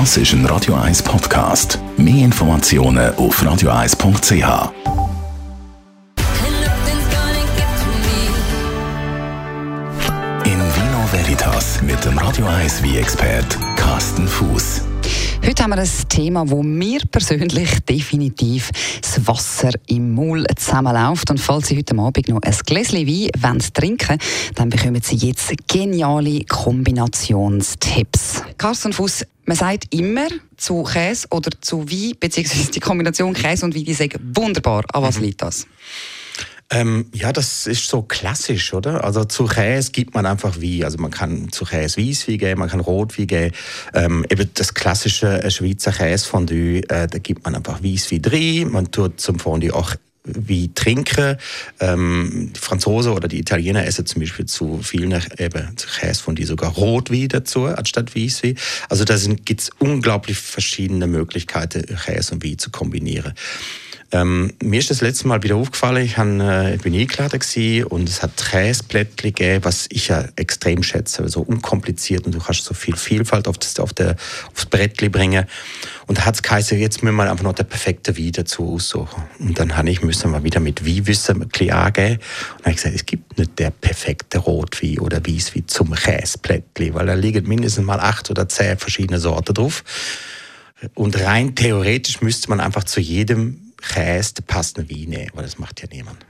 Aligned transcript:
Das 0.00 0.16
ist 0.16 0.32
ein 0.32 0.44
Radio 0.46 0.74
1 0.74 1.04
Podcast. 1.04 1.78
Mehr 1.96 2.24
Informationen 2.24 3.14
auf 3.14 3.40
radio1.ch. 3.40 4.72
In 10.44 10.58
Vino 10.58 11.12
Veritas 11.12 11.80
mit 11.80 12.04
dem 12.04 12.18
Radio 12.18 12.44
1 12.44 12.82
wie 12.82 12.98
expert 12.98 13.56
Carsten 13.76 14.26
Fuß. 14.26 14.82
Heute 15.46 15.62
haben 15.62 15.70
wir 15.70 15.78
ein 15.78 15.88
Thema, 16.08 16.50
wo 16.50 16.64
mir 16.64 17.00
persönlich 17.12 17.78
definitiv 17.88 18.70
das 19.00 19.24
Wasser 19.28 19.70
im 19.86 20.12
Maul 20.14 20.44
zusammenläuft. 20.56 21.30
Und 21.30 21.38
falls 21.38 21.68
Sie 21.68 21.76
heute 21.76 21.96
Abend 21.96 22.28
noch 22.28 22.42
ein 22.42 22.56
Gläschen 22.66 23.06
Wein 23.06 23.28
wollen 23.38 23.62
trinken 23.72 24.18
dann 24.56 24.70
bekommen 24.70 25.02
Sie 25.02 25.16
jetzt 25.16 25.52
geniale 25.68 26.40
Kombinationstipps. 26.46 28.42
Carsten 28.58 28.92
Fuß, 28.92 29.24
man 29.46 29.56
sagt 29.56 29.94
immer 29.94 30.28
zu 30.56 30.82
Käse 30.82 31.26
oder 31.30 31.50
zu 31.60 31.90
Wein, 31.90 32.14
beziehungsweise 32.18 32.70
die 32.70 32.80
Kombination 32.80 33.34
Käse 33.34 33.64
und 33.64 33.74
Wein, 33.74 33.84
die 33.84 33.94
sagen 33.94 34.18
wunderbar. 34.34 34.84
An 34.92 35.02
was 35.02 35.18
mhm. 35.18 35.24
liegt 35.24 35.42
das? 35.42 35.66
Ähm, 36.70 37.06
ja, 37.12 37.32
das 37.32 37.66
ist 37.66 37.88
so 37.88 38.02
klassisch, 38.02 38.72
oder? 38.72 39.04
Also 39.04 39.24
zu 39.24 39.44
Käse 39.44 39.92
gibt 39.92 40.14
man 40.14 40.24
einfach 40.24 40.60
wie. 40.60 40.84
Also 40.84 40.98
man 40.98 41.10
kann 41.10 41.52
zu 41.52 41.64
Käse 41.64 42.00
Weißwein 42.00 42.38
geben, 42.38 42.60
man 42.60 42.70
kann 42.70 42.80
Rotwein 42.80 43.26
geben. 43.26 43.54
Ähm, 43.92 44.24
eben 44.30 44.50
das 44.54 44.72
klassische 44.72 45.42
äh, 45.42 45.50
Schweizer 45.50 45.92
Käsefondue, 45.92 46.78
äh, 46.88 47.06
da 47.06 47.18
gibt 47.18 47.44
man 47.44 47.54
einfach 47.54 47.82
Weißwein 47.82 48.22
drin. 48.22 48.72
Man 48.72 48.90
tut 48.90 49.20
zum 49.20 49.38
Fondue 49.38 49.74
auch 49.74 49.94
wie 50.24 50.72
trinken. 50.72 51.36
Ähm, 51.80 52.50
die 52.54 52.60
Franzosen 52.60 53.12
oder 53.12 53.28
die 53.28 53.38
Italiener 53.38 53.86
essen 53.86 54.06
zum 54.06 54.20
Beispiel 54.20 54.46
zu 54.46 54.80
vielen 54.82 55.12
eben 55.38 55.76
Käse 55.76 56.22
von 56.22 56.34
die 56.34 56.44
sogar 56.44 56.72
Rotwein 56.72 57.28
dazu 57.28 57.66
anstatt 57.66 58.16
Weißwein. 58.16 58.56
Also 58.88 59.04
da 59.04 59.16
gibt 59.44 59.60
es 59.60 59.70
unglaublich 59.78 60.38
verschiedene 60.38 61.06
Möglichkeiten, 61.06 61.84
Käse 61.96 62.34
und 62.34 62.44
Wein 62.44 62.58
zu 62.58 62.70
kombinieren. 62.70 63.34
Ähm, 64.12 64.52
mir 64.62 64.78
ist 64.78 64.90
das 64.90 65.00
letzte 65.00 65.26
Mal 65.26 65.42
wieder 65.42 65.56
aufgefallen, 65.56 66.04
ich, 66.04 66.18
hab, 66.18 66.26
äh, 66.26 66.76
bin 66.82 66.94
eingeladen 66.94 67.84
und 67.84 68.08
es 68.08 68.22
hat 68.22 68.36
Käseblättchen 68.36 69.34
gegeben, 69.34 69.64
was 69.64 69.86
ich 69.90 70.08
ja 70.08 70.24
extrem 70.36 70.82
schätze, 70.82 71.28
so 71.28 71.40
unkompliziert 71.40 72.26
und 72.26 72.34
du 72.34 72.38
kannst 72.38 72.64
so 72.64 72.74
viel 72.74 72.96
Vielfalt 72.96 73.48
auf 73.48 73.58
das, 73.58 73.78
auf 73.80 73.92
der, 73.92 74.16
aufs 74.52 74.66
Brettli 74.66 75.08
bringen. 75.08 75.46
Und 76.06 76.24
hat 76.24 76.38
es 76.48 76.70
jetzt 76.70 77.02
müssen 77.02 77.16
wir 77.16 77.30
einfach 77.30 77.44
noch 77.44 77.54
der 77.54 77.64
perfekte 77.64 78.16
Wein 78.18 78.32
dazu 78.32 78.74
aussuchen. 78.74 79.22
Und 79.38 79.58
dann 79.58 79.76
habe 79.76 79.90
ich 79.90 80.02
müssen 80.02 80.30
mal 80.30 80.44
wieder 80.44 80.60
mit 80.60 80.86
Weinwissen 80.86 81.42
ein 81.42 81.48
bisschen 81.48 81.70
angeben. 81.70 82.20
Und 82.58 82.66
habe 82.66 82.74
gesagt, 82.74 82.94
es 82.94 83.06
gibt 83.06 83.38
nicht 83.38 83.58
der 83.58 83.70
perfekte 83.70 84.38
Rotwein 84.38 84.98
oder 84.98 85.24
Weißwein 85.26 85.66
zum 85.66 85.94
Käseblättli, 85.94 86.92
weil 86.94 87.06
da 87.06 87.14
liegen 87.14 87.48
mindestens 87.48 87.84
mal 87.84 88.00
acht 88.00 88.30
oder 88.30 88.48
zehn 88.48 88.76
verschiedene 88.76 89.18
Sorten 89.18 89.54
drauf. 89.54 89.82
Und 90.92 91.18
rein 91.20 91.54
theoretisch 91.54 92.20
müsste 92.20 92.50
man 92.50 92.60
einfach 92.60 92.84
zu 92.84 93.00
jedem 93.00 93.63
Käse 93.88 94.34
den 94.34 94.44
passenden 94.46 94.90
Wein 94.90 95.08
nehmen, 95.10 95.30
aber 95.32 95.42
das 95.42 95.58
macht 95.58 95.80
ja 95.82 95.88
niemand. 95.90 96.24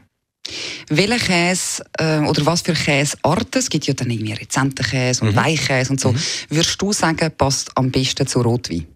Welcher 0.88 1.18
Käse 1.18 1.84
äh, 1.98 2.18
oder 2.18 2.44
was 2.44 2.62
für 2.62 2.74
Käsearten, 2.74 3.58
es 3.58 3.70
gibt 3.70 3.86
ja 3.86 3.94
dann 3.94 4.10
irgendwie 4.10 4.34
Rezentenkäse 4.34 5.24
und 5.24 5.32
mhm. 5.32 5.36
Weichkäse 5.36 5.90
und 5.90 6.00
so, 6.00 6.12
mhm. 6.12 6.18
würdest 6.50 6.80
du 6.80 6.92
sagen, 6.92 7.32
passt 7.36 7.70
am 7.76 7.90
besten 7.90 8.26
zu 8.26 8.42
Rotwein? 8.42 8.86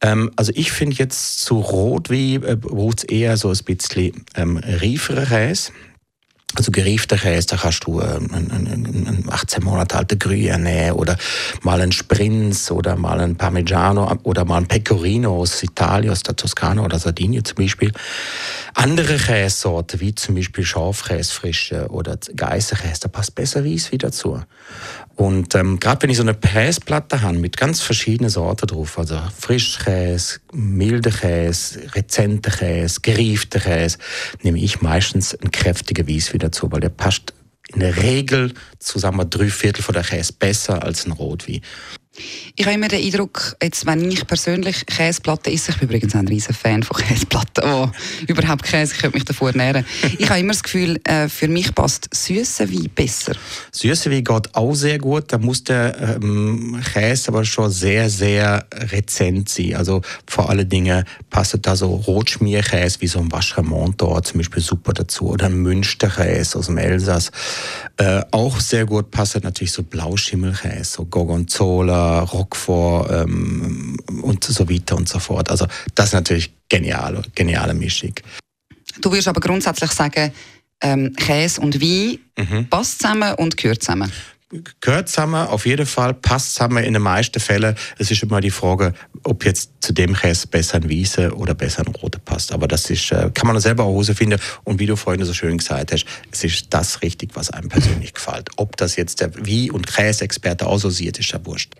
Ähm, 0.00 0.30
also 0.36 0.52
ich 0.54 0.72
finde 0.72 0.96
jetzt 0.96 1.40
zu 1.40 1.58
Rotwein 1.60 2.42
äh, 2.42 2.56
braucht 2.56 2.98
es 2.98 3.04
eher 3.04 3.36
so 3.36 3.50
ein 3.50 3.64
bisschen 3.64 4.24
ähm, 4.34 4.58
reiferen 4.58 5.26
Käse. 5.26 5.72
Also 6.56 6.72
geriefter 6.72 7.16
Käse, 7.16 7.46
da 7.48 7.56
kannst 7.56 7.84
du 7.86 8.00
einen, 8.00 8.50
einen 8.50 9.26
18 9.30 9.62
Monate 9.62 9.96
alten 9.96 10.18
Gruyère 10.18 10.58
nehmen 10.58 10.92
oder 10.92 11.16
mal 11.62 11.80
einen 11.80 11.92
Sprinz 11.92 12.70
oder 12.70 12.96
mal 12.96 13.20
einen 13.20 13.36
Parmigiano 13.36 14.12
oder 14.24 14.44
mal 14.44 14.56
einen 14.56 14.66
Pecorino 14.66 15.36
aus 15.36 15.62
Italien, 15.62 16.10
aus 16.12 16.22
der 16.22 16.36
Toskana 16.36 16.82
oder 16.82 16.98
Sardinien 16.98 17.44
zum 17.44 17.56
Beispiel. 17.56 17.92
Andere 18.74 19.16
Käsesorten, 19.16 20.00
wie 20.00 20.14
zum 20.14 20.34
Beispiel 20.34 20.64
Schafkäse 20.64 21.32
frische 21.32 21.88
oder 21.88 22.18
Geißerkäse, 22.34 23.00
da 23.02 23.08
passt 23.08 23.34
besser 23.34 23.64
Weiss 23.64 23.92
wieder 23.92 24.08
dazu. 24.08 24.42
Und 25.20 25.54
ähm, 25.54 25.78
gerade 25.78 26.00
wenn 26.02 26.08
ich 26.08 26.16
so 26.16 26.22
eine 26.22 26.32
Käseplatte 26.32 27.20
habe 27.20 27.36
mit 27.36 27.58
ganz 27.58 27.82
verschiedenen 27.82 28.30
Sorten 28.30 28.66
drauf, 28.66 28.98
also 28.98 29.20
Frischkäse, 29.38 30.40
milder 30.50 31.10
Käse, 31.10 31.94
rezenter 31.94 32.50
Käse, 32.50 33.02
geriefter 33.02 33.60
Käse, 33.60 33.98
nehme 34.40 34.58
ich 34.58 34.80
meistens 34.80 35.34
einen 35.34 35.50
kräftigen 35.50 36.08
Weiss 36.08 36.32
wieder 36.32 36.48
dazu, 36.48 36.72
weil 36.72 36.80
der 36.80 36.88
passt 36.88 37.34
in 37.68 37.80
der 37.80 37.98
Regel 37.98 38.54
zusammen 38.78 39.28
drei 39.28 39.50
Viertel 39.50 39.82
von 39.82 39.92
der 39.92 40.04
Käse 40.04 40.32
besser 40.32 40.82
als 40.82 41.04
ein 41.04 41.12
Rotwein. 41.12 41.60
Ich 42.56 42.66
habe 42.66 42.74
immer 42.74 42.88
den 42.88 43.02
Eindruck, 43.02 43.56
jetzt, 43.62 43.86
wenn 43.86 44.10
ich 44.10 44.26
persönlich 44.26 44.84
Käseplatten 44.86 45.52
esse, 45.52 45.70
ich 45.72 45.78
bin 45.78 45.88
übrigens 45.88 46.14
ein 46.14 46.28
riesen 46.28 46.54
Fan 46.54 46.82
von 46.82 46.96
Käseplatten, 47.06 47.64
oh, 47.64 47.90
überhaupt 48.26 48.64
Käse, 48.64 48.94
ich 48.94 49.00
könnte 49.00 49.16
mich 49.16 49.24
davor 49.24 49.50
ernähren. 49.50 49.84
Ich 50.18 50.28
habe 50.28 50.40
immer 50.40 50.52
das 50.52 50.62
Gefühl, 50.62 51.00
äh, 51.04 51.28
für 51.28 51.48
mich 51.48 51.74
passt 51.74 52.08
süße 52.12 52.70
Wein 52.70 52.90
besser. 52.94 53.32
Süße 53.72 54.10
Wein 54.10 54.24
geht 54.24 54.54
auch 54.54 54.74
sehr 54.74 54.98
gut, 54.98 55.32
da 55.32 55.38
muss 55.38 55.64
der 55.64 56.18
ähm, 56.20 56.80
Käse 56.92 57.28
aber 57.28 57.44
schon 57.44 57.70
sehr, 57.70 58.10
sehr 58.10 58.66
rezent 58.72 59.48
sein. 59.48 59.76
Also 59.76 60.02
vor 60.26 60.50
allen 60.50 60.68
Dingen 60.68 61.04
passt 61.30 61.58
da 61.62 61.76
so 61.76 61.94
Rotschmierkäse 61.94 63.00
wie 63.00 63.06
so 63.06 63.20
ein 63.20 63.32
Vachermont 63.32 64.00
zum 64.00 64.38
Beispiel 64.38 64.62
super 64.62 64.92
dazu 64.92 65.30
oder 65.30 65.48
Münsterkäse 65.48 66.58
aus 66.58 66.66
dem 66.66 66.78
Elsass. 66.78 67.30
Äh, 67.96 68.22
auch 68.30 68.60
sehr 68.60 68.86
gut 68.86 69.10
passt 69.10 69.42
natürlich 69.42 69.72
so 69.72 69.82
Blauschimmelkäse, 69.82 70.84
so 70.84 71.04
Gorgonzola, 71.04 72.09
Rockford 72.18 73.10
ähm, 73.10 73.96
und 74.22 74.44
so 74.44 74.68
weiter 74.68 74.96
und 74.96 75.08
so 75.08 75.18
fort. 75.18 75.50
Also 75.50 75.66
das 75.94 76.06
ist 76.06 76.12
natürlich 76.12 76.52
genial, 76.68 77.22
geniale 77.34 77.74
Mischung. 77.74 78.14
Du 79.00 79.10
würdest 79.10 79.28
aber 79.28 79.40
grundsätzlich 79.40 79.90
sagen, 79.92 80.32
ähm, 80.82 81.14
Käse 81.14 81.60
und 81.60 81.80
Wein 81.80 82.18
mhm. 82.38 82.68
passt 82.68 83.00
zusammen 83.00 83.34
und 83.34 83.56
gehört 83.56 83.82
zusammen 83.82 84.10
gehört 84.80 85.08
zusammen, 85.08 85.46
auf 85.46 85.64
jeden 85.64 85.86
Fall, 85.86 86.14
passt 86.14 86.54
zusammen 86.54 86.82
in 86.82 86.92
den 86.92 87.02
meisten 87.02 87.38
Fällen. 87.38 87.76
Es 87.98 88.10
ist 88.10 88.22
immer 88.22 88.40
die 88.40 88.50
Frage, 88.50 88.94
ob 89.22 89.44
jetzt 89.44 89.70
zu 89.80 89.92
dem 89.92 90.14
Käse 90.14 90.48
besser 90.48 90.76
ein 90.76 90.88
Wiese 90.88 91.34
oder 91.36 91.54
besser 91.54 91.86
ein 91.86 91.94
Roter 91.94 92.18
passt. 92.18 92.52
Aber 92.52 92.66
das 92.66 92.90
ist, 92.90 93.12
äh, 93.12 93.30
kann 93.32 93.46
man 93.46 93.60
selber 93.60 93.84
auch 93.84 93.92
herausfinden. 93.92 94.40
Und 94.64 94.80
wie 94.80 94.86
du 94.86 94.96
vorhin 94.96 95.24
so 95.24 95.32
schön 95.32 95.58
gesagt 95.58 95.92
hast, 95.92 96.04
es 96.32 96.44
ist 96.44 96.66
das 96.70 97.00
richtig, 97.02 97.30
was 97.34 97.50
einem 97.50 97.68
persönlich 97.68 98.12
gefällt. 98.12 98.48
Ob 98.56 98.76
das 98.76 98.96
jetzt 98.96 99.20
der 99.20 99.30
Wie- 99.46 99.70
und 99.70 99.86
Käseexperte 99.86 100.66
auch 100.66 100.78
so 100.78 100.90
sieht, 100.90 101.18
ist 101.18 101.30
ja 101.30 101.44
wurscht. 101.44 101.72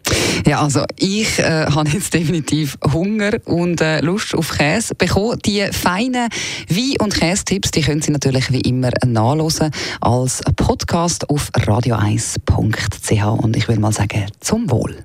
Ja, 0.47 0.63
also 0.63 0.85
ich 0.97 1.39
äh, 1.41 1.67
habe 1.67 1.91
jetzt 1.91 2.15
definitiv 2.15 2.79
Hunger 2.93 3.33
und 3.47 3.81
äh, 3.81 4.01
Lust 4.01 4.35
auf 4.35 4.51
Käse 4.57 4.95
bekommen. 4.95 5.39
Die 5.45 5.67
feinen 5.73 6.29
Wein- 6.69 6.97
und 7.01 7.15
Kästipps, 7.15 7.73
die 7.73 7.83
können 7.83 8.01
Sie 8.01 8.13
natürlich 8.13 8.53
wie 8.53 8.61
immer 8.61 8.91
nachlesen 9.05 9.71
als 10.01 10.41
Podcast 10.57 11.29
auf 11.29 11.51
radio1.de 11.53 12.60
www.ch 12.61 13.43
und 13.43 13.57
ich 13.57 13.69
will 13.69 13.79
mal 13.79 13.93
sagen, 13.93 14.27
zum 14.41 14.71
Wohl. 14.71 15.05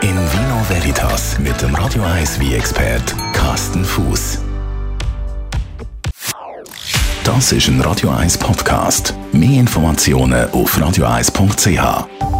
In 0.00 0.14
Vino 0.14 0.62
Veritas 0.68 1.38
mit 1.38 1.60
dem 1.60 1.74
Radio 1.74 2.02
1 2.02 2.38
wie 2.40 2.54
expert 2.54 3.14
Carsten 3.32 3.84
Fuß. 3.84 4.38
Das 7.24 7.52
ist 7.52 7.68
ein 7.68 7.80
Radio 7.80 8.10
1 8.10 8.38
Podcast. 8.38 9.14
Mehr 9.32 9.60
Informationen 9.60 10.48
auf 10.50 10.78
radio1.ch. 10.78 12.37